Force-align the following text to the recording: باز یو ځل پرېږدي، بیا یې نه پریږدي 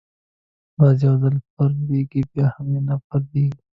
باز 0.77 0.97
یو 1.05 1.15
ځل 1.21 1.35
پرېږدي، 1.55 2.21
بیا 2.31 2.47
یې 2.69 2.79
نه 2.87 2.95
پریږدي 3.07 3.45